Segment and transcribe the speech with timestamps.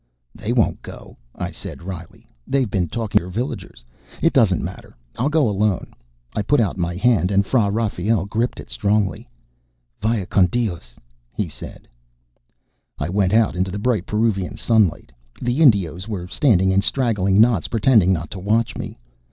[0.33, 2.27] "They won't go," I said wryly.
[2.47, 3.83] "They've been talking to your villagers.
[4.19, 4.95] It doesn't matter.
[5.19, 5.93] I'll go it alone."
[6.35, 9.29] I put out my hand, and Fra Rafael gripped it strongly.
[10.01, 10.95] "Vaya con Dios,"
[11.35, 11.87] he said.
[12.97, 15.11] I went out into the bright Peruvian sunlight.
[15.39, 18.97] The Indios were standing in straggling knots, pretending not to watch me.